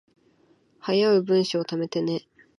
[0.81, 2.25] 早う文章溜めてね